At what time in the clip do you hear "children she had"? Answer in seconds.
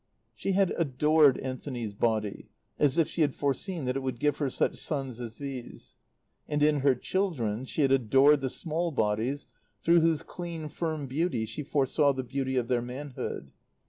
6.95-7.91